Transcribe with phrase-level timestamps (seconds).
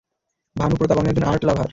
[0.55, 1.69] ভানু প্রতাপ, আমি একজন আর্ট লাভার।